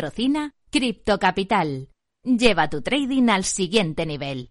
[0.00, 1.90] Patrocina Cripto Capital.
[2.24, 4.50] Lleva tu trading al siguiente nivel.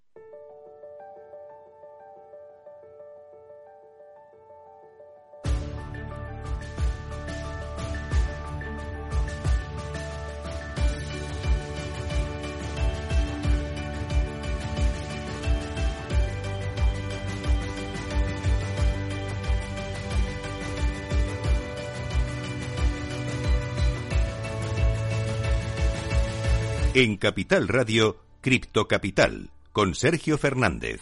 [27.01, 30.99] En Capital Radio, Cripto Capital, con Sergio Fernández.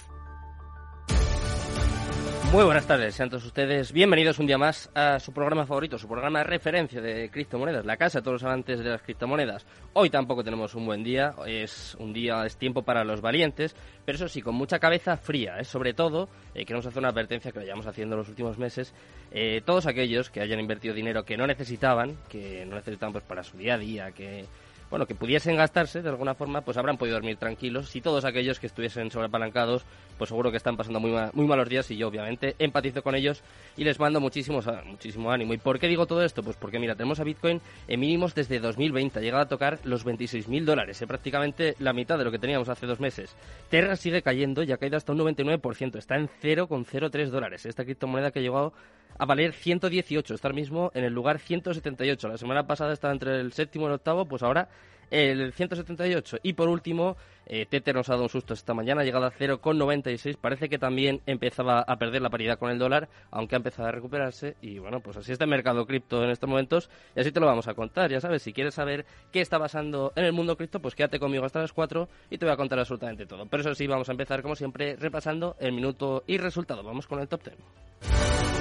[2.52, 6.08] Muy buenas tardes, sean todos ustedes bienvenidos un día más a su programa favorito, su
[6.08, 9.66] programa de referencia de criptomonedas, la casa de todos los amantes de las criptomonedas.
[9.94, 14.18] Hoy tampoco tenemos un buen día, es un día, es tiempo para los valientes, pero
[14.18, 15.66] eso sí, con mucha cabeza fría, ¿eh?
[15.66, 18.94] sobre todo, eh, queremos hacer una advertencia que lo llevamos haciendo en los últimos meses,
[19.32, 23.42] eh, todos aquellos que hayan invertido dinero que no necesitaban, que no necesitaban pues para
[23.42, 24.46] su día a día, que
[24.90, 27.90] bueno, que pudiesen gastarse de alguna forma, pues habrán podido dormir tranquilos.
[27.90, 29.86] Si todos aquellos que estuviesen sobrepalancados,
[30.18, 33.44] pues seguro que están pasando muy, muy malos días y yo obviamente empatizo con ellos
[33.76, 35.54] y les mando muchísimo, muchísimo ánimo.
[35.54, 36.44] ¿Y por qué digo todo esto?
[36.44, 40.06] Pues porque mira, tenemos a Bitcoin en mínimos desde 2020, ha llegado a tocar los
[40.06, 41.08] 26.000 dólares, ¿eh?
[41.08, 43.36] prácticamente la mitad de lo que teníamos hace dos meses.
[43.70, 47.66] Terra sigue cayendo y ha caído hasta un 99%, está en 0,03 dólares.
[47.66, 48.74] Esta criptomoneda que ha llegado
[49.18, 52.28] a valer 118, está mismo en el lugar 178.
[52.28, 54.70] La semana pasada estaba entre el séptimo y el octavo, pues ahora
[55.12, 56.38] el 178.
[56.44, 59.32] Y por último, eh, Tether nos ha dado un susto esta mañana, ha llegado a
[59.32, 60.38] 0,96.
[60.38, 63.92] Parece que también empezaba a perder la paridad con el dólar, aunque ha empezado a
[63.92, 64.56] recuperarse.
[64.62, 67.46] Y bueno, pues así está el mercado cripto en estos momentos y así te lo
[67.46, 68.12] vamos a contar.
[68.12, 71.46] Ya sabes, si quieres saber qué está pasando en el mundo cripto, pues quédate conmigo
[71.46, 73.46] hasta las 4 y te voy a contar absolutamente todo.
[73.46, 76.84] Pero eso sí, vamos a empezar como siempre repasando el minuto y resultado.
[76.84, 78.57] Vamos con el top 10.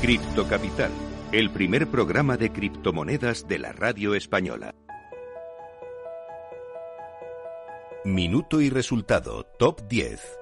[0.00, 0.90] Cripto Capital,
[1.32, 4.74] el primer programa de criptomonedas de la radio española.
[8.04, 10.38] Minuto y resultado, top 10.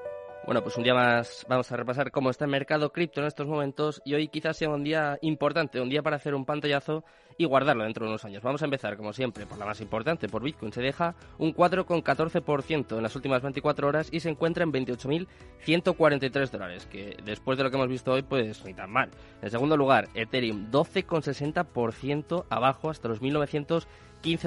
[0.46, 3.46] Bueno, pues un día más vamos a repasar cómo está el mercado cripto en estos
[3.46, 7.04] momentos y hoy quizás sea un día importante, un día para hacer un pantallazo
[7.36, 8.42] y guardarlo dentro de unos años.
[8.42, 10.72] Vamos a empezar, como siempre, por la más importante, por Bitcoin.
[10.72, 16.86] Se deja un 4,14% en las últimas 24 horas y se encuentra en 28.143 dólares,
[16.86, 19.10] que después de lo que hemos visto hoy, pues ni tan mal.
[19.42, 23.86] En segundo lugar, Ethereum, 12,60% abajo hasta los 1.915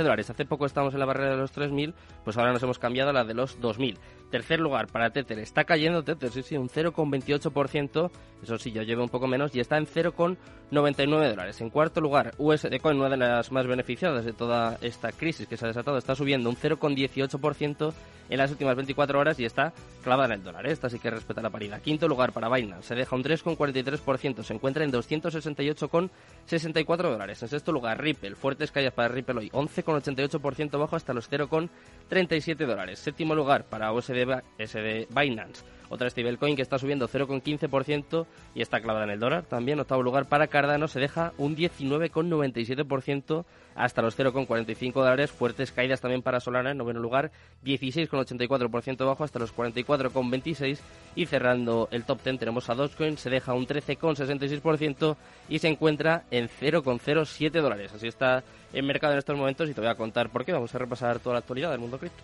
[0.04, 0.30] dólares.
[0.30, 1.94] Hace poco estábamos en la barrera de los 3.000,
[2.24, 3.98] pues ahora nos hemos cambiado a la de los 2.000.
[4.32, 5.40] Tercer lugar para Tether.
[5.40, 8.12] Está cayendo Tether, sí, sí, un 0,28%.
[8.44, 11.62] Eso sí, ya lleva un poco menos y está en 0,99 dólares.
[11.62, 15.58] En cuarto lugar, USD Coin, una de las más beneficiadas de toda esta crisis que
[15.58, 17.94] se ha desatado, está subiendo un 0,18%
[18.30, 19.74] en las últimas 24 horas y está
[20.04, 20.68] clavada en el dólar.
[20.68, 20.72] ¿eh?
[20.72, 21.82] Esta sí que respeta la paridad.
[21.82, 22.90] Quinto lugar para Binance.
[22.90, 24.44] Se deja un 3,43%.
[24.44, 27.42] Se encuentra en 268,64 dólares.
[27.42, 28.36] En sexto lugar, Ripple.
[28.36, 29.50] Fuertes caídas para Ripple hoy.
[29.50, 33.00] 11,88% bajo hasta los 0,37 dólares.
[33.00, 35.64] Séptimo lugar para USD SD Binance.
[35.90, 38.26] Otra stablecoin que está subiendo 0,15%
[38.56, 39.44] y está clavada en el dólar.
[39.44, 45.32] También, octavo lugar para Cardano, se deja un 19,97% hasta los 0,45 dólares.
[45.32, 47.32] Fuertes caídas también para Solana, en noveno lugar,
[47.64, 50.80] 16,84% bajo hasta los 44,26.
[51.16, 55.16] Y cerrando el top 10 tenemos a Dogecoin, se deja un 13,66%
[55.50, 57.94] y se encuentra en 0,07 dólares.
[57.94, 58.44] Así está
[58.74, 60.54] el mercado en estos momentos y te voy a contar por qué.
[60.54, 62.24] Vamos a repasar toda la actualidad del mundo cripto.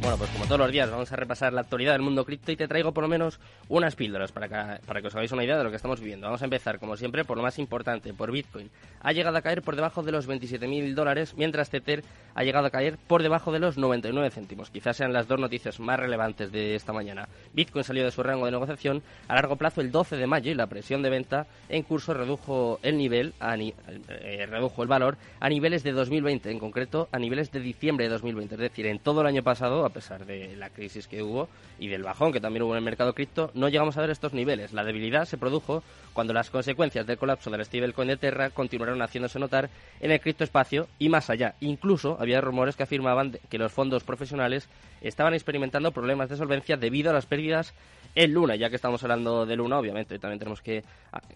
[0.00, 2.56] Bueno, pues como todos los días vamos a repasar la actualidad del mundo cripto y
[2.56, 3.38] te traigo por lo menos
[3.68, 6.26] unas píldoras para que, para que os hagáis una idea de lo que estamos viviendo.
[6.26, 8.70] Vamos a empezar, como siempre, por lo más importante, por Bitcoin.
[9.02, 12.02] Ha llegado a caer por debajo de los 27.000 dólares, mientras Tether
[12.34, 14.70] ha llegado a caer por debajo de los 99 céntimos.
[14.70, 17.28] Quizás sean las dos noticias más relevantes de esta mañana.
[17.52, 20.54] Bitcoin salió de su rango de negociación a largo plazo el 12 de mayo y
[20.54, 25.82] la presión de venta en curso redujo el nivel, eh, redujo el valor a niveles
[25.82, 28.54] de 2020, en concreto a niveles de diciembre de 2020.
[28.54, 31.48] Es decir, en todo el año pasado, a pesar de la crisis que hubo
[31.78, 34.32] y del bajón que también hubo en el mercado cripto, no llegamos a ver estos
[34.32, 34.72] niveles.
[34.72, 35.82] La debilidad se produjo
[36.12, 39.68] cuando las consecuencias del colapso del stablecoin de Terra continuaron haciéndose notar
[40.00, 41.54] en el criptoespacio y más allá.
[41.60, 44.68] Incluso había rumores que afirmaban que los fondos profesionales
[45.00, 47.74] estaban experimentando problemas de solvencia debido a las pérdidas
[48.14, 50.82] en Luna, ya que estamos hablando de Luna, obviamente también tenemos que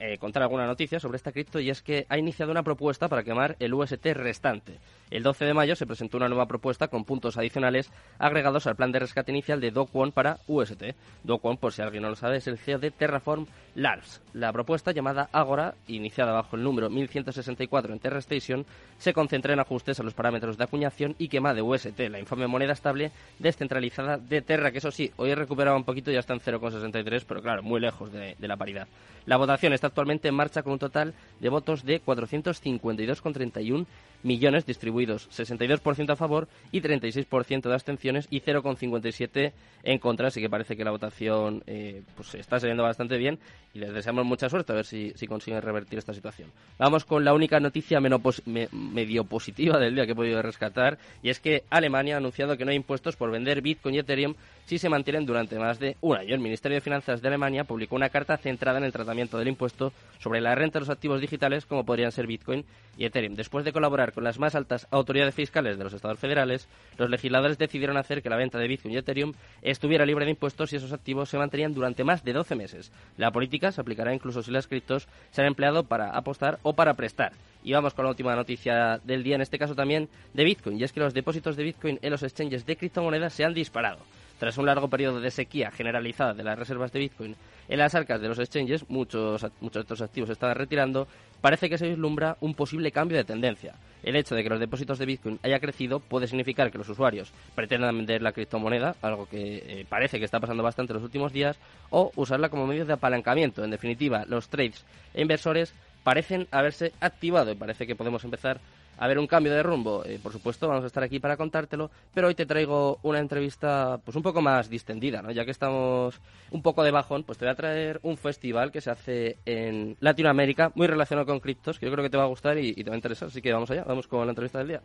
[0.01, 3.23] eh, contar alguna noticia sobre esta cripto y es que ha iniciado una propuesta para
[3.23, 4.81] quemar el UST restante.
[5.11, 8.93] El 12 de mayo se presentó una nueva propuesta con puntos adicionales agregados al plan
[8.93, 10.95] de rescate inicial de Do Kwon para UST.
[11.23, 14.21] Do Kwon, por si alguien no lo sabe, es el CEO de Terraform Labs.
[14.35, 18.67] La propuesta, llamada Agora, iniciada bajo el número 1164 en Terra Station,
[18.99, 22.47] se concentra en ajustes a los parámetros de acuñación y quema de UST, la infame
[22.47, 26.35] moneda estable descentralizada de Terra, que eso sí, hoy he recuperado un poquito ya está
[26.35, 28.87] en 0,63, pero claro, muy lejos de la paridad.
[29.27, 33.87] La votación está actualmente en marcha con un total de votos de 452,31
[34.25, 39.53] millones distribuidos, 62% a favor y 36% de abstenciones y 0,57
[39.85, 43.39] en contra, así que parece que la votación eh, pues está saliendo bastante bien
[43.75, 46.51] y les deseamos mucha suerte a ver si, si consiguen revertir esta situación.
[46.79, 51.39] Vamos con la única noticia medio positiva del día que he podido rescatar y es
[51.39, 54.35] que Alemania ha anunciado que no hay impuestos por vender Bitcoin y Ethereum
[54.67, 56.35] si se mantienen durante más de un año.
[56.35, 59.93] El Ministerio de Finanzas de Alemania publicó una carta centrada en el tratamiento del impuesto
[60.19, 62.65] sobre la renta de los activos digitales como podrían ser Bitcoin
[62.97, 63.35] y Ethereum.
[63.35, 67.59] Después de colaborar con las más altas autoridades fiscales de los estados federales, los legisladores
[67.59, 70.93] decidieron hacer que la venta de Bitcoin y Ethereum estuviera libre de impuestos si esos
[70.93, 72.93] activos se mantenían durante más de 12 meses.
[73.17, 76.95] La política se aplicará incluso si las criptos se han empleado para apostar o para
[76.95, 77.33] prestar.
[77.63, 80.85] Y vamos con la última noticia del día, en este caso también de Bitcoin, y
[80.85, 83.99] es que los depósitos de Bitcoin en los exchanges de criptomonedas se han disparado.
[84.39, 87.37] Tras un largo periodo de sequía generalizada de las reservas de Bitcoin
[87.69, 91.09] en las arcas de los exchanges, muchos, muchos de estos activos se estaban retirando,
[91.41, 93.75] parece que se vislumbra un posible cambio de tendencia.
[94.03, 97.33] El hecho de que los depósitos de Bitcoin haya crecido puede significar que los usuarios
[97.55, 101.33] pretendan vender la criptomoneda, algo que eh, parece que está pasando bastante en los últimos
[101.33, 101.59] días,
[101.91, 103.65] o usarla como medio de apalancamiento.
[103.65, 104.85] En definitiva, los trades
[105.15, 105.73] e inversores
[106.03, 108.61] parecen haberse activado y parece que podemos empezar
[108.97, 110.05] a ver un cambio de rumbo.
[110.05, 113.99] Eh, por supuesto, vamos a estar aquí para contártelo, pero hoy te traigo una entrevista
[114.05, 115.31] pues un poco más distendida, ¿no?
[115.31, 116.21] Ya que estamos
[116.51, 119.97] un poco de bajón, pues te voy a traer un festival que se hace en
[120.01, 122.85] Latinoamérica, muy relacionado con criptos, que yo creo que te va a gustar y, y
[122.85, 123.29] te va a interesar.
[123.29, 124.83] Así que vamos allá, vamos con la entrevista del día.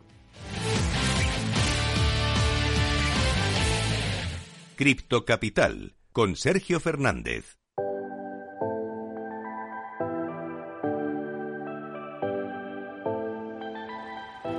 [4.76, 7.59] Cripto Capital con Sergio Fernández.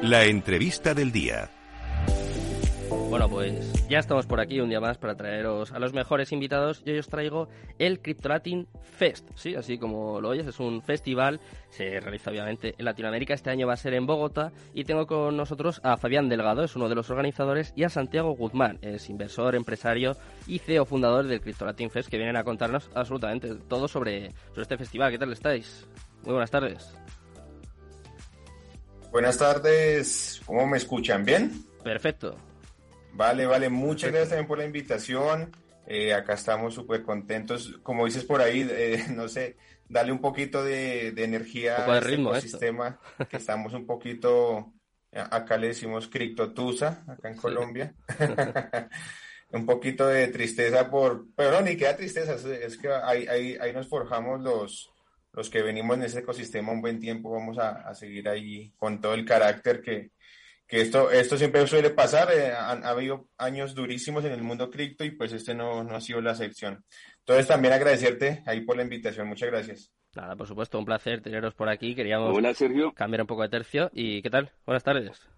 [0.02, 1.52] La entrevista del día.
[2.90, 6.84] Bueno, pues ya estamos por aquí un día más para traeros a los mejores invitados.
[6.84, 9.30] Yo os traigo el Crypto Latin Fest.
[9.36, 11.40] Sí, así como lo oyes, es un festival.
[11.70, 13.36] Se realiza obviamente en Latinoamérica.
[13.36, 14.52] Este año va a ser en Bogotá.
[14.74, 18.32] Y tengo con nosotros a Fabián Delgado, es uno de los organizadores, y a Santiago
[18.32, 20.18] Guzmán, es inversor, empresario
[20.48, 24.64] y CEO fundador del Crypto Latin Fest, que vienen a contarnos absolutamente todo sobre, sobre
[24.64, 25.12] este festival.
[25.12, 25.88] ¿Qué tal estáis?
[26.24, 26.92] Muy buenas tardes.
[29.12, 31.26] Buenas tardes, ¿cómo me escuchan?
[31.26, 31.52] ¿Bien?
[31.84, 32.38] Perfecto.
[33.12, 35.52] Vale, vale, muchas gracias también por la invitación.
[35.86, 37.78] Eh, acá estamos súper contentos.
[37.84, 39.58] Como dices por ahí, eh, no sé,
[39.90, 43.00] dale un poquito de, energía un poco de este ritmo sistema
[43.30, 44.72] que estamos un poquito,
[45.12, 47.94] acá le decimos criptotusa, acá en Colombia.
[49.52, 53.74] un poquito de tristeza por, pero no, ni queda tristeza, es que ahí, ahí, ahí
[53.74, 54.90] nos forjamos los,
[55.34, 59.14] los que venimos en ese ecosistema un buen tiempo vamos a, seguir ahí con todo
[59.14, 60.12] el carácter que,
[60.68, 62.30] que esto, esto siempre suele pasar.
[62.34, 66.02] Eh, ha, habido años durísimos en el mundo cripto y pues este no, no ha
[66.02, 66.84] sido la excepción.
[67.20, 69.28] Entonces también agradecerte ahí por la invitación.
[69.28, 69.94] Muchas gracias.
[70.16, 71.96] Nada, por supuesto, un placer teneros por aquí.
[71.96, 72.92] Queríamos Hola, Sergio.
[72.94, 73.90] cambiar un poco de tercio.
[73.94, 74.52] ¿Y qué tal?
[74.66, 75.30] Buenas tardes.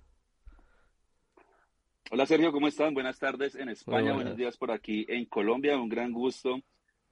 [2.11, 2.93] Hola Sergio, ¿cómo están?
[2.93, 6.59] Buenas tardes en España, buenos días por aquí en Colombia, un gran gusto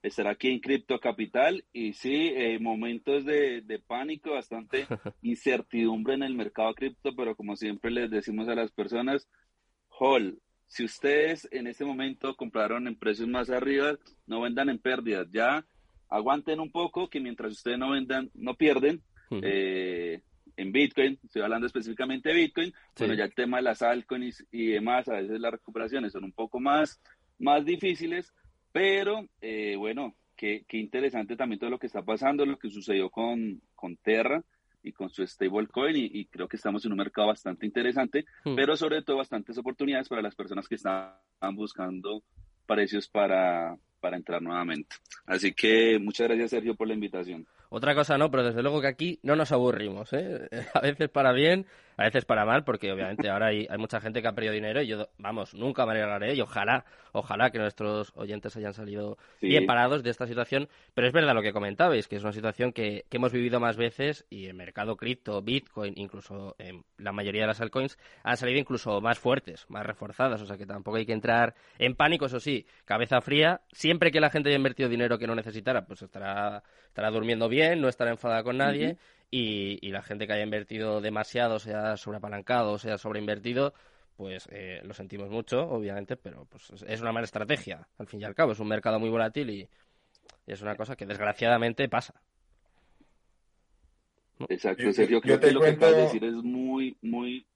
[0.02, 1.64] estar aquí en Cripto Capital.
[1.72, 4.86] Y sí, eh, momentos de, pánico, bastante
[5.22, 9.28] incertidumbre en el mercado cripto, pero como siempre les decimos a las personas,
[9.98, 15.28] Hall, si ustedes en este momento compraron en precios más arriba, no vendan en pérdidas,
[15.30, 15.66] ya
[16.08, 19.02] aguanten un poco, que mientras ustedes no vendan, no pierden.
[19.30, 20.20] Eh,
[20.56, 24.66] en Bitcoin, estoy hablando específicamente de Bitcoin, pero ya el tema de las altcoins y
[24.66, 27.00] demás, a veces las recuperaciones son un poco más,
[27.38, 28.32] más difíciles,
[28.72, 33.10] pero eh, bueno, qué, qué, interesante también todo lo que está pasando, lo que sucedió
[33.10, 34.42] con, con Terra
[34.82, 38.56] y con su stablecoin y, y creo que estamos en un mercado bastante interesante, hmm.
[38.56, 41.14] pero sobre todo bastantes oportunidades para las personas que están
[41.52, 42.22] buscando
[42.66, 44.96] precios para, para entrar nuevamente.
[45.26, 47.46] Así que muchas gracias Sergio por la invitación.
[47.74, 50.46] Otra cosa no, pero desde luego que aquí no nos aburrimos, ¿eh?
[50.74, 51.64] A veces para bien,
[51.96, 54.82] a veces para mal, porque obviamente ahora hay, hay mucha gente que ha perdido dinero
[54.82, 59.66] y yo, vamos, nunca me alegraré y ojalá, ojalá que nuestros oyentes hayan salido bien
[59.66, 60.68] parados de esta situación.
[60.94, 63.76] Pero es verdad lo que comentabais, que es una situación que, que hemos vivido más
[63.76, 68.58] veces y el mercado cripto, Bitcoin, incluso en la mayoría de las altcoins, han salido
[68.58, 70.40] incluso más fuertes, más reforzadas.
[70.42, 73.60] O sea que tampoco hay que entrar en pánico, eso sí, cabeza fría.
[73.72, 77.61] Siempre que la gente haya invertido dinero que no necesitara, pues estará, estará durmiendo bien,
[77.76, 78.96] no estará enfadada con nadie
[79.30, 83.72] y, la gente que haya invertido demasiado, sea sobreapalancado, sea sobreinvertido,
[84.16, 88.24] pues eh, lo sentimos mucho, obviamente, pero pues es una mala estrategia, al fin y
[88.24, 88.52] al cabo.
[88.52, 89.68] Es un mercado muy volátil y,
[90.46, 92.20] es una cosa que desgraciadamente pasa.
[94.48, 97.46] Exacto, Sergio, creo que lo que acabas de decir es muy, muy,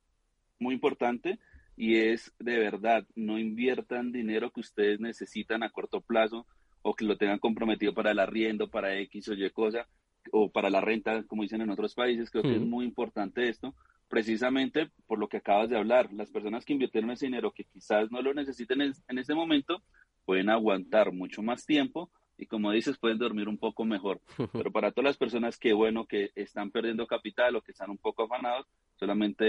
[0.59, 1.39] muy importante
[1.77, 6.47] y es de verdad, no inviertan dinero que ustedes necesitan a corto plazo
[6.87, 9.89] o que lo tengan comprometido para el arriendo, para X o Y cosa,
[10.31, 13.75] o para la renta, como dicen en otros países, creo que es muy importante esto,
[14.09, 16.13] precisamente por lo que acabas de hablar.
[16.13, 19.83] Las personas que invirtieron ese dinero que quizás no lo necesiten en, ese momento,
[20.25, 24.21] pueden aguantar mucho más tiempo y como dices, pueden dormir un poco mejor.
[24.53, 27.99] Pero para todas las personas que, bueno, que están perdiendo capital o que están un
[27.99, 29.47] poco afanados, solamente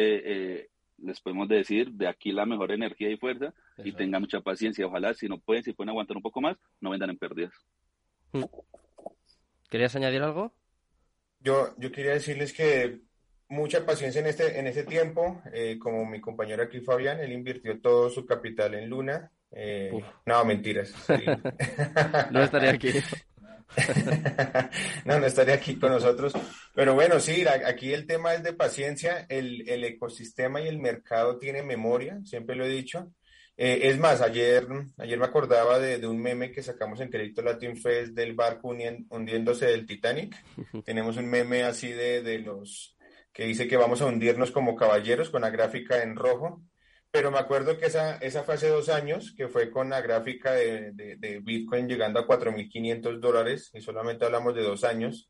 [0.62, 4.88] eh, les podemos decir de aquí la mejor energía y fuerza y tengan mucha paciencia.
[4.88, 7.54] Ojalá, si no pueden, si pueden aguantar un poco más, no vendan en pérdidas.
[9.70, 10.54] ¿Querías añadir algo?
[11.40, 13.02] Yo, yo quería decirles que
[13.50, 15.42] mucha paciencia en este, en este tiempo.
[15.54, 19.32] Eh, como mi compañero aquí, Fabián, él invirtió todo su capital en Luna.
[19.52, 19.92] Eh,
[20.26, 20.94] no, mentiras.
[22.32, 22.90] no estaría aquí.
[25.06, 26.34] no, no estaría aquí con nosotros.
[26.74, 29.26] Pero bueno, sí, aquí el tema es de paciencia.
[29.30, 33.12] El, el ecosistema y el mercado tiene memoria, siempre lo he dicho.
[33.60, 34.68] Eh, es más, ayer,
[35.00, 39.66] ayer me acordaba de, un meme que sacamos en Crédito Latin Fest del barco hundiéndose
[39.66, 40.36] del Titanic.
[40.86, 42.96] Tenemos un meme así de, de los
[43.34, 46.62] que dice que vamos a hundirnos como caballeros con la gráfica en rojo.
[47.18, 50.52] Pero me acuerdo que esa, esa fue hace dos años, que fue con la gráfica
[50.52, 55.28] de, de, Bitcoin llegando a 4.500 dólares, y solamente hablamos de dos años.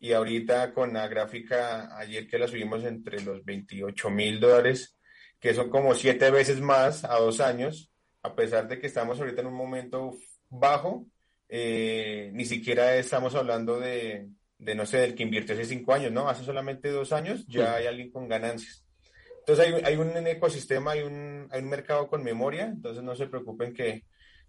[0.00, 4.96] Y ahorita con la gráfica, ayer que la subimos entre los 28.000 dólares,
[5.38, 7.92] que son como siete veces más a dos años,
[8.22, 10.16] a pesar de que estamos ahorita en un momento
[10.48, 11.04] bajo,
[11.50, 16.10] eh, ni siquiera estamos hablando de, de, no sé, del que invirtió hace cinco años,
[16.10, 16.26] ¿no?
[16.26, 18.87] Hace solamente dos años ya hay alguien con ganancias.
[19.48, 23.28] Entonces hay, hay, un ecosistema, hay un, hay un mercado con memoria, entonces no se
[23.28, 24.04] preocupen que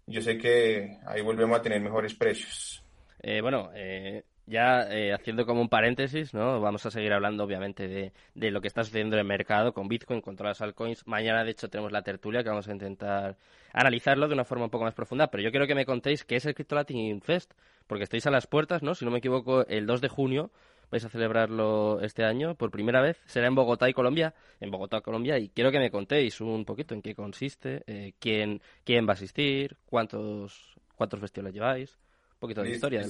[0.06, 2.84] yo sé que ahí volvemos a tener mejores precios.
[3.22, 6.60] Eh, bueno, eh, ya eh, haciendo como un paréntesis, ¿no?
[6.60, 9.88] Vamos a seguir hablando, obviamente, de, de, lo que está sucediendo en el mercado con
[9.88, 11.06] Bitcoin, con todas las altcoins.
[11.06, 13.38] Mañana, de hecho, tenemos la tertulia que vamos a intentar
[13.72, 15.28] analizarlo de una forma un poco más profunda.
[15.28, 17.54] Pero yo quiero que me contéis qué es el Crypto Latin Fest,
[17.86, 18.94] porque estáis a las puertas, ¿no?
[18.94, 20.50] Si no me equivoco, el 2 de junio
[20.90, 23.18] vais a celebrarlo este año por primera vez.
[23.26, 26.94] Será en Bogotá y Colombia, en Bogotá, Colombia, y quiero que me contéis un poquito
[26.94, 31.98] en qué consiste, eh, quién, quién va a asistir, cuántos, cuántos festivales lleváis,
[32.34, 33.06] un poquito de historia.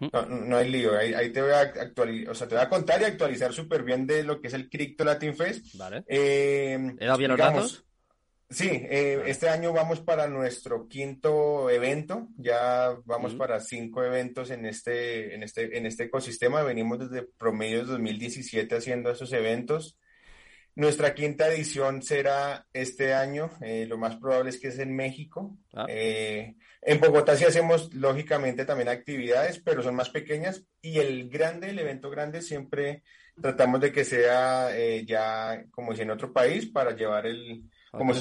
[0.00, 3.00] No, no hay lío, ahí, te voy a actualizar, o sea, te voy a contar
[3.00, 5.76] y actualizar súper bien de lo que es el Crypto Latin Fest.
[5.76, 6.02] Vale.
[6.08, 7.84] Eh, ¿He dado bien los datos?
[8.52, 14.66] Sí, eh, este año vamos para nuestro quinto evento, ya vamos para cinco eventos en
[14.66, 19.98] este, en este, en este ecosistema, venimos desde promedio de 2017 haciendo esos eventos.
[20.74, 25.56] Nuestra quinta edición será este año, eh, lo más probable es que es en México.
[25.72, 25.86] Ah.
[25.88, 31.70] Eh, en Bogotá sí hacemos lógicamente también actividades, pero son más pequeñas y el grande,
[31.70, 33.02] el evento grande siempre
[33.40, 37.70] tratamos de que sea eh, ya como si en otro país para llevar el...
[37.92, 38.14] Ah, como,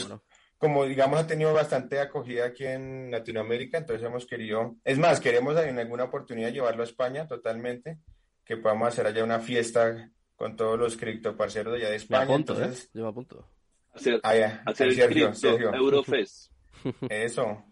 [0.58, 5.58] como digamos ha tenido bastante acogida aquí en Latinoamérica, entonces hemos querido, es más, queremos
[5.60, 8.00] en alguna oportunidad llevarlo a España totalmente,
[8.46, 12.26] que podamos hacer allá una fiesta con todos los criptoparceros de allá de España.
[12.26, 12.90] Me apunto, entonces, ¿eh?
[12.94, 13.48] Yo me apunto.
[13.94, 15.74] Hacer, ah, hacer Sergio, Sergio.
[15.74, 16.52] Eurofest.
[17.10, 17.64] Eso.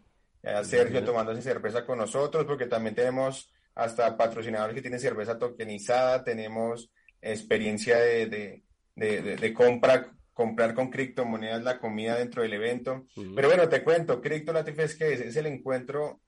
[0.64, 6.92] Sergio tomándose cerveza con nosotros, porque también tenemos hasta patrocinadores que tienen cerveza tokenizada, tenemos
[7.22, 8.64] experiencia de, de,
[8.96, 13.06] de, de compra, comprar con criptomonedas la comida dentro del evento.
[13.36, 16.22] Pero bueno, te cuento, Cripto Latifest que es, es el encuentro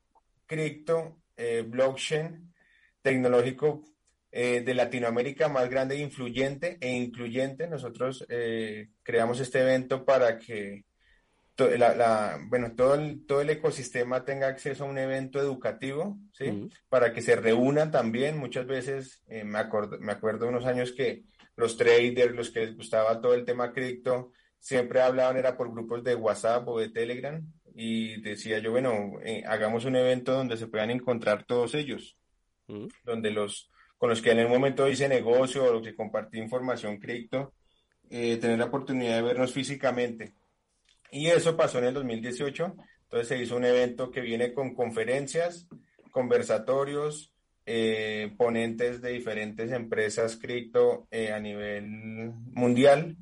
[0.45, 2.53] cripto, eh, blockchain
[3.01, 3.85] tecnológico
[4.29, 7.67] eh, de Latinoamérica más grande, influyente e incluyente.
[7.67, 10.83] Nosotros eh, creamos este evento para que
[11.57, 16.67] la, bueno, todo, el, todo el ecosistema tenga acceso a un evento educativo, ¿sí?
[16.89, 18.37] Para que se reúnan también.
[18.37, 21.23] Muchas veces, me, acuerdo, me acuerdo unos años que
[21.55, 26.03] los traders, los que les gustaba todo el tema cripto, siempre hablaban, era por grupos
[26.03, 27.41] de WhatsApp o de Telegram,
[27.74, 29.13] y decía yo, bueno,
[29.48, 32.17] hagamos un evento donde se puedan encontrar todos ellos,
[33.03, 36.98] donde los con los que en el momento hice negocio o los que compartí información
[36.98, 37.53] cripto
[38.10, 40.34] eh, tener la oportunidad de vernos físicamente.
[41.12, 42.75] Y eso pasó en el 2018.
[43.03, 45.67] Entonces se hizo un evento que viene con conferencias,
[46.12, 47.30] conversatorios,
[47.65, 51.85] eh, ponentes de diferentes empresas cripto a nivel
[52.53, 53.17] mundial.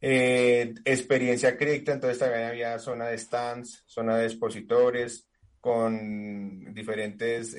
[0.00, 5.28] experiencia cripto, entonces también había zona de stands, zona de expositores,
[5.60, 7.54] con diferentes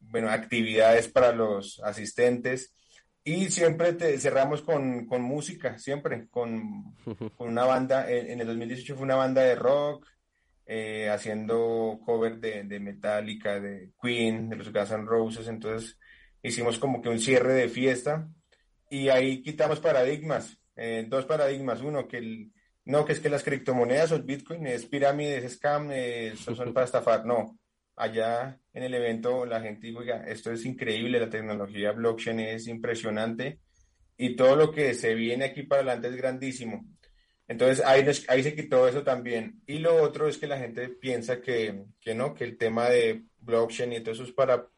[0.00, 2.72] bueno, actividades para los asistentes.
[3.24, 6.94] Y siempre te, cerramos con, con, música, siempre, con,
[7.36, 8.08] con una banda.
[8.08, 10.06] En, el 2018 fue una banda de rock,
[10.66, 15.48] eh, haciendo cover de, de, Metallica, de Queen, de los Guns N' Roses.
[15.48, 15.98] Entonces
[16.42, 18.28] hicimos como que un cierre de fiesta
[18.90, 21.80] y ahí quitamos paradigmas, eh, dos paradigmas.
[21.82, 22.52] Uno, que el,
[22.84, 26.72] no, que es que las criptomonedas o el Bitcoin es pirámide, es scam, eh, son
[26.72, 27.24] para estafar.
[27.24, 27.58] No,
[27.96, 32.68] allá en el evento la gente dijo, oiga, esto es increíble, la tecnología blockchain es
[32.68, 33.60] impresionante
[34.16, 36.84] y todo lo que se viene aquí para adelante es grandísimo.
[37.48, 39.60] Entonces ahí, ahí se quitó eso también.
[39.66, 43.24] Y lo otro es que la gente piensa que, que no, que el tema de
[43.40, 44.68] blockchain y todo eso es para,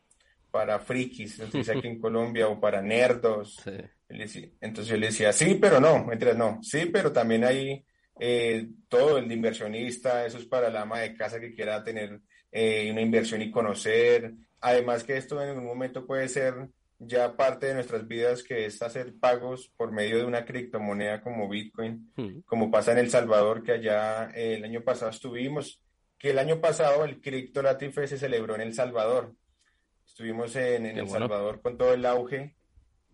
[0.51, 3.63] para frikis, entonces aquí en Colombia, o para nerdos.
[4.09, 7.85] Entonces yo le decía, sí, pero no, mientras no, sí, pero también hay
[8.19, 12.21] eh, todo el de inversionista, eso es para la ama de casa que quiera tener
[12.51, 14.33] eh, una inversión y conocer.
[14.61, 18.83] Además que esto en algún momento puede ser ya parte de nuestras vidas, que es
[18.83, 22.41] hacer pagos por medio de una criptomoneda como Bitcoin, hmm.
[22.45, 25.81] como pasa en El Salvador, que allá eh, el año pasado estuvimos,
[26.19, 29.35] que el año pasado el Crypto Latin se celebró en El Salvador.
[30.05, 32.57] Estuvimos en, El Salvador con todo el auge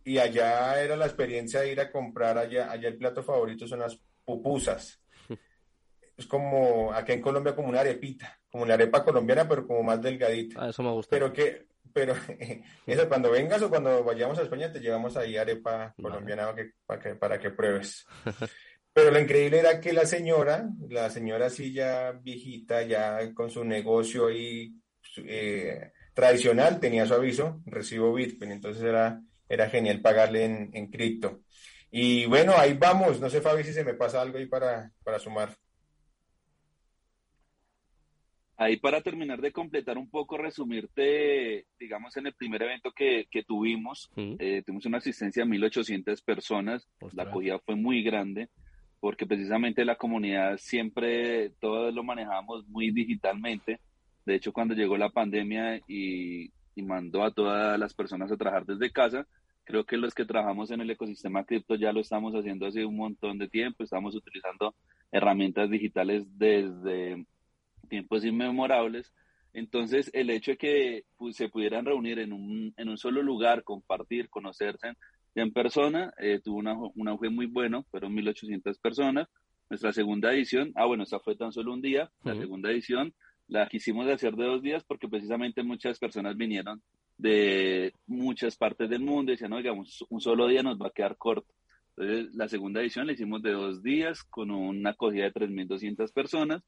[0.04, 3.80] y allá era la experiencia de ir a comprar allá, allá el plato favorito son
[3.80, 5.02] las pupusas
[6.16, 10.00] es como acá en Colombia como una arepita, como la arepa colombiana, pero como más
[10.00, 10.64] delgadita.
[10.64, 11.10] Ah, eso me gusta.
[11.10, 12.14] Pero que, pero
[12.86, 16.72] eso cuando vengas o cuando vayamos a España te llevamos ahí arepa colombiana para, que,
[16.84, 18.04] para, que, para que pruebes.
[18.92, 23.64] Pero lo increíble era que la señora, la señora así ya viejita, ya con su
[23.64, 24.74] negocio ahí
[25.16, 31.40] eh, tradicional, tenía su aviso, recibo Bitcoin, entonces era, era genial pagarle en, en cripto.
[31.90, 35.18] Y bueno, ahí vamos, no sé Fabi si se me pasa algo ahí para, para
[35.18, 35.56] sumar.
[38.56, 43.42] Ahí para terminar de completar un poco, resumirte, digamos, en el primer evento que, que
[43.42, 48.48] tuvimos, eh, tuvimos una asistencia de 1.800 personas, la acogida fue muy grande,
[49.00, 53.80] porque precisamente la comunidad siempre, todos lo manejamos muy digitalmente.
[54.24, 58.64] De hecho, cuando llegó la pandemia y, y mandó a todas las personas a trabajar
[58.66, 59.26] desde casa,
[59.64, 62.96] creo que los que trabajamos en el ecosistema cripto ya lo estamos haciendo hace un
[62.96, 64.74] montón de tiempo, estamos utilizando
[65.10, 67.24] herramientas digitales desde
[67.86, 69.12] tiempos inmemorables.
[69.52, 73.62] Entonces, el hecho de que pues, se pudieran reunir en un, en un solo lugar,
[73.62, 74.94] compartir, conocerse
[75.34, 79.28] en persona, eh, tuvo una, un auge muy bueno, fueron 1.800 personas.
[79.70, 83.14] Nuestra segunda edición, ah, bueno, esa fue tan solo un día, la segunda edición
[83.48, 86.82] la quisimos hacer de dos días porque precisamente muchas personas vinieron
[87.16, 90.92] de muchas partes del mundo y decían, no, digamos, un solo día nos va a
[90.92, 91.52] quedar corto.
[91.96, 96.62] Entonces, la segunda edición la hicimos de dos días con una acogida de 3.200 personas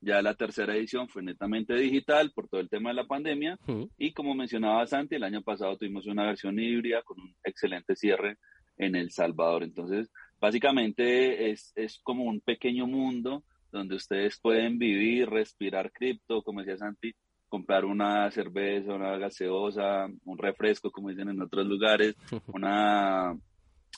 [0.00, 3.58] ya la tercera edición fue netamente digital por todo el tema de la pandemia.
[3.98, 8.38] Y como mencionaba Santi, el año pasado tuvimos una versión híbrida con un excelente cierre
[8.78, 9.62] en El Salvador.
[9.62, 10.10] Entonces,
[10.40, 16.78] básicamente es, es como un pequeño mundo donde ustedes pueden vivir, respirar cripto, como decía
[16.78, 17.14] Santi,
[17.48, 23.36] comprar una cerveza, una gaseosa, un refresco, como dicen en otros lugares, una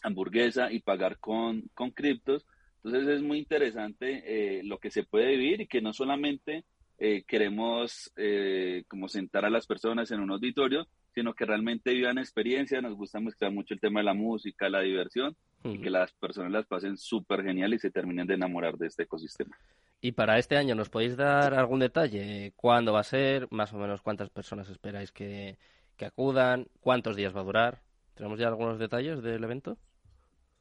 [0.03, 2.45] hamburguesa y pagar con, con criptos
[2.85, 6.65] entonces es muy interesante eh, lo que se puede vivir y que no solamente
[6.99, 12.19] eh, queremos eh, como sentar a las personas en un auditorio, sino que realmente vivan
[12.19, 12.81] experiencia.
[12.81, 16.51] Nos gusta mostrar mucho el tema de la música, la diversión y que las personas
[16.51, 19.57] las pasen súper genial y se terminen de enamorar de este ecosistema.
[20.01, 22.53] Y para este año, ¿nos podéis dar algún detalle?
[22.57, 23.47] ¿Cuándo va a ser?
[23.53, 25.57] Más o menos cuántas personas esperáis que,
[25.97, 26.67] que acudan?
[26.81, 27.83] ¿Cuántos días va a durar?
[28.15, 29.79] ¿Tenemos ya algunos detalles del evento?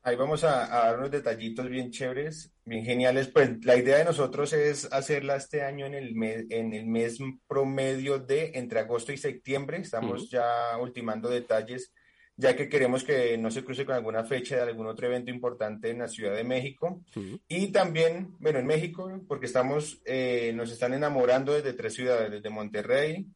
[0.04, 3.28] Ahí vamos a, dar unos detallitos bien chéveres, bien geniales.
[3.28, 7.20] Pues la idea de nosotros es hacerla este año en el mes, en el mes
[7.48, 9.78] promedio de entre agosto y septiembre.
[9.78, 11.94] Estamos ya ultimando detalles,
[12.36, 15.92] ya que queremos que no se cruce con alguna fecha de algún otro evento importante
[15.92, 17.04] en la Ciudad de México.
[17.48, 22.50] Y también, bueno, en México, porque estamos, eh, nos están enamorando desde tres ciudades, desde
[22.50, 23.28] Monterrey,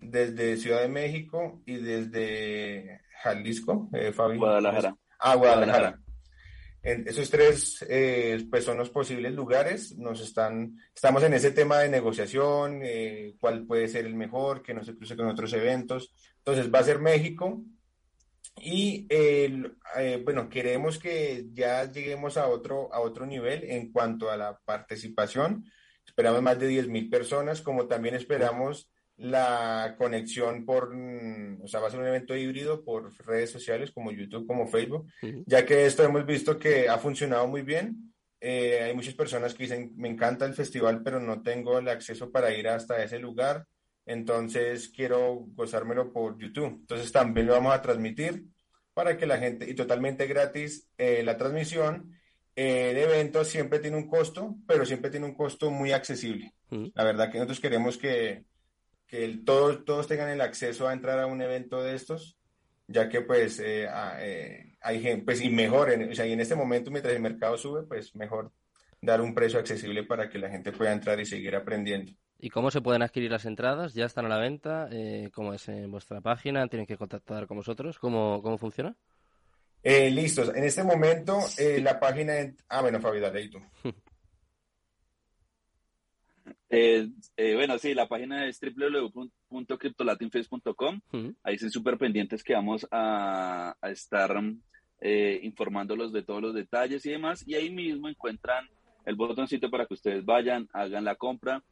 [0.00, 4.38] desde Ciudad de México y desde Jalisco, eh, Fabi.
[4.38, 4.96] Guadalajara.
[5.18, 6.00] Ah, Guadalajara.
[6.84, 9.96] En esos tres eh, pues son los posibles lugares.
[9.96, 14.74] Nos están, estamos en ese tema de negociación, eh, cuál puede ser el mejor, que
[14.74, 16.14] no se cruce con otros eventos.
[16.36, 17.64] Entonces va a ser México,
[18.56, 19.72] Y eh,
[20.24, 25.64] bueno, queremos que ya lleguemos a otro, a otro nivel en cuanto a la participación.
[26.06, 30.92] Esperamos más de 10.000 personas, como también esperamos la conexión por,
[31.62, 35.06] o sea, va a ser un evento híbrido por redes sociales como YouTube, como Facebook,
[35.46, 38.12] ya que esto hemos visto que ha funcionado muy bien.
[38.40, 42.30] Eh, hay muchas personas que dicen, me encanta el festival, pero no tengo el acceso
[42.30, 43.66] para ir hasta ese lugar,
[44.04, 46.80] entonces quiero gozármelo por YouTube.
[46.80, 48.44] Entonces también lo vamos a transmitir
[48.92, 52.12] para que la gente, y totalmente gratis, eh, la transmisión.
[52.56, 56.52] Eh, el evento siempre tiene un costo, pero siempre tiene un costo muy accesible.
[56.94, 58.44] La verdad que nosotros queremos que
[59.14, 62.36] que todos, todos tengan el acceso a entrar a un evento de estos,
[62.88, 66.40] ya que pues eh, eh, hay gente, pues y mejor, en, o sea, y en
[66.40, 68.50] este momento mientras el mercado sube, pues mejor
[69.00, 72.10] dar un precio accesible para que la gente pueda entrar y seguir aprendiendo.
[72.40, 73.94] ¿Y cómo se pueden adquirir las entradas?
[73.94, 74.88] ¿Ya están a la venta?
[74.90, 76.66] Eh, ¿Cómo es en vuestra página?
[76.66, 78.00] ¿Tienen que contactar con vosotros?
[78.00, 78.96] ¿Cómo, cómo funciona?
[79.84, 80.50] Eh, listos.
[80.56, 81.38] En este momento,
[81.80, 82.32] la página...
[82.68, 83.60] Ah, bueno, Fabi, dale ahí tú.
[86.76, 91.00] Eh, eh, bueno, sí, la página es www.cryptolatinface.com.
[91.44, 94.42] Ahí estén súper pendientes que vamos a, estar
[95.00, 97.46] eh, informándolos de todos los detalles y demás.
[97.46, 98.66] Y ahí mismo encuentran
[99.04, 101.62] el botoncito para que ustedes vayan, hagan la compra.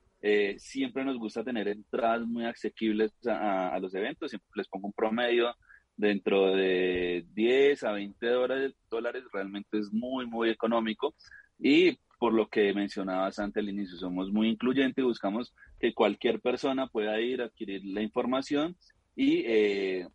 [0.58, 4.30] siempre nos gusta tener entradas muy asequibles a, los eventos.
[4.30, 5.52] Siempre les pongo un promedio
[5.96, 8.72] dentro de 10 a 20 dólares.
[8.88, 9.24] dólares.
[9.32, 11.16] Realmente es muy, muy económico.
[11.58, 16.40] Y por lo que mencionabas antes al inicio, somos muy incluyentes y buscamos que cualquier
[16.40, 18.76] persona pueda ir a adquirir la información
[19.16, 20.06] y eh,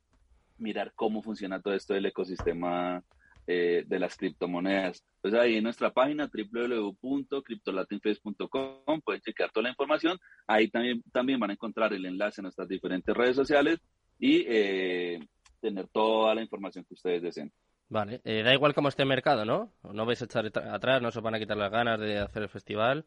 [0.58, 3.04] mirar cómo funciona todo esto del ecosistema
[3.46, 5.04] eh, de las criptomonedas.
[5.16, 10.18] Entonces ahí en nuestra página www.cryptolatinface.com pueden chequear toda la información.
[10.48, 13.82] Ahí también, también van a encontrar el enlace a nuestras diferentes redes sociales
[14.18, 15.20] y eh,
[15.60, 17.52] tener toda la información que ustedes deseen.
[17.90, 19.72] Vale, eh, da igual cómo esté el mercado, ¿no?
[19.94, 22.50] No vais a echar atrás, no se van a quitar las ganas de hacer el
[22.50, 23.06] festival.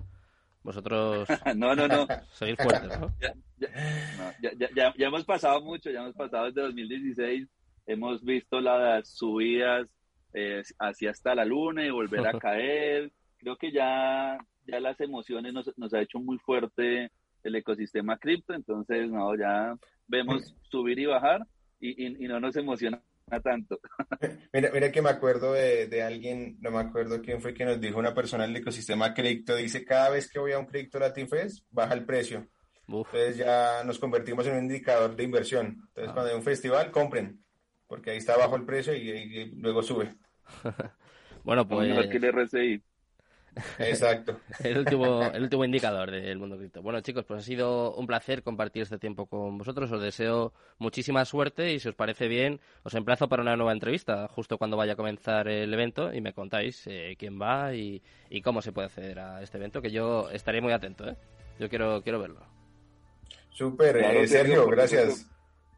[0.62, 1.29] Vosotros.
[1.57, 2.07] no, no, no.
[2.33, 3.14] Seguir fuertes, ¿no?
[3.21, 3.35] Ya,
[4.40, 7.49] ya, ya, ya, hemos pasado mucho, ya hemos pasado desde 2016.
[7.87, 9.87] Hemos visto las subidas
[10.33, 13.12] eh, hacia hasta la luna y volver a caer.
[13.38, 17.11] Creo que ya, ya las emociones nos, nos ha hecho muy fuerte
[17.43, 18.55] el ecosistema cripto.
[18.55, 19.77] Entonces, no, ya
[20.09, 21.47] vemos subir y bajar
[21.81, 23.03] y, y, y no nos emociona
[23.38, 23.79] tanto.
[24.53, 27.81] mira, mira que me acuerdo de, de, alguien, no me acuerdo quién fue que nos
[27.81, 31.29] dijo una persona del ecosistema cripto, dice, cada vez que voy a un cripto Latin
[31.29, 32.49] Fest, baja el precio.
[32.88, 35.66] Entonces ya nos convertimos en un indicador de inversión.
[35.66, 36.12] Entonces ah.
[36.12, 37.40] cuando hay un festival, compren,
[37.87, 40.14] porque ahí está bajo el precio y, luego sube.
[41.45, 42.09] bueno, pues...
[42.09, 42.33] que le
[43.79, 44.41] Exacto.
[44.65, 46.83] el, último, el último indicador del mundo cripto.
[46.83, 49.91] Bueno, chicos, pues ha sido un placer compartir este tiempo con vosotros.
[49.91, 54.29] Os deseo muchísima suerte y si os parece bien, os emplazo para una nueva entrevista
[54.29, 58.03] justo cuando vaya a comenzar el evento y me contáis eh, quién va y,
[58.43, 61.09] cómo se puede acceder a este evento, que yo estaré muy atento.
[61.09, 61.17] ¿eh?
[61.59, 62.41] Yo quiero, quiero verlo.
[63.51, 65.27] Súper, eh, Sergio, gracias.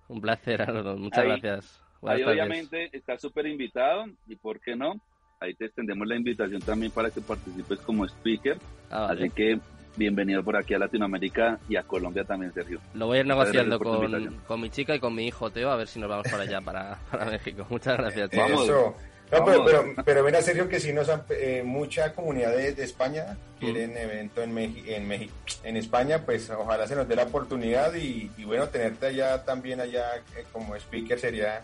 [0.08, 1.82] Un placer, Muchas gracias.
[2.02, 5.00] Ahí obviamente está súper invitado y por qué no
[5.42, 8.58] ahí te extendemos la invitación también para que participes como speaker.
[8.90, 9.58] Ah, Así que
[9.96, 12.80] bienvenido por aquí a Latinoamérica y a Colombia también, Sergio.
[12.94, 15.76] Lo voy a ir negociando con, con, mi chica y con mi hijo Teo, a
[15.76, 17.66] ver si nos vamos para allá, para, para México.
[17.68, 18.30] Muchas gracias.
[18.36, 18.68] Vamos.
[18.68, 22.68] No, pero, pero, pero ven a serio que sí nos han, eh, mucha comunidad de,
[22.84, 23.96] España quieren mm.
[23.96, 25.32] evento en, en México,
[25.64, 30.16] en España, pues ojalá se nos dé la oportunidad y, bueno, tenerte allá también allá
[30.36, 31.62] eh, como speaker sería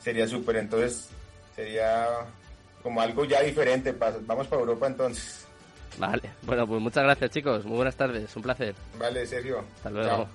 [0.00, 1.08] sería súper, entonces
[1.54, 2.26] sería
[2.84, 3.92] como algo ya diferente.
[4.26, 5.48] Vamos para Europa entonces.
[5.98, 8.74] Vale, bueno, pues muchas gracias chicos, muy buenas tardes, un placer.
[8.98, 9.64] Vale, Sergio.
[9.76, 10.28] Hasta luego.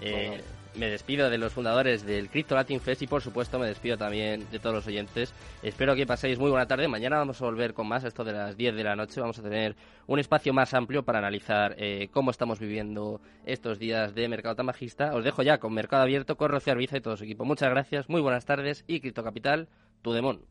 [0.00, 0.40] Eh,
[0.74, 4.48] me despido de los fundadores del Crypto Latin Fest y por supuesto me despido también
[4.50, 5.34] de todos los oyentes.
[5.62, 6.88] Espero que paséis muy buena tarde.
[6.88, 9.20] Mañana vamos a volver con más, esto de las 10 de la noche.
[9.20, 9.74] Vamos a tener
[10.06, 14.66] un espacio más amplio para analizar eh, cómo estamos viviendo estos días de mercado tan
[14.66, 15.14] bajista.
[15.14, 17.44] Os dejo ya con Mercado Abierto, con Rocío Arbiza y todo su equipo.
[17.44, 19.68] Muchas gracias, muy buenas tardes y Cripto Capital,
[20.02, 20.42] tu demon.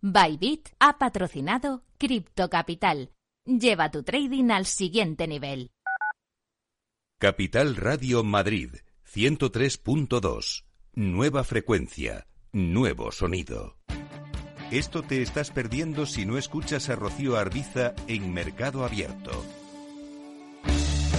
[0.00, 3.10] Bybit ha patrocinado Crypto Capital.
[3.44, 5.72] Lleva tu trading al siguiente nivel.
[7.18, 8.76] Capital Radio Madrid
[9.12, 10.64] 103.2.
[10.94, 13.76] Nueva frecuencia, nuevo sonido.
[14.70, 19.44] Esto te estás perdiendo si no escuchas a Rocío Arbiza en Mercado Abierto.